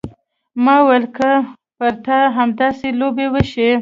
ما 0.63 0.75
وويل 0.83 1.05
که 1.17 1.31
پر 1.77 1.93
تا 2.05 2.17
همداسې 2.37 2.87
لوبې 2.99 3.25
وشي. 3.33 3.67